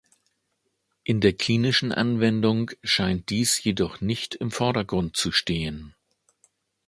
In 1.03 1.21
der 1.21 1.33
klinischen 1.33 1.91
Anwendung 1.91 2.71
scheint 2.83 3.29
dies 3.29 3.63
jedoch 3.63 4.01
nicht 4.01 4.33
im 4.33 4.49
Vordergrund 4.49 5.15
zu 5.15 5.31
stehen. 5.31 5.93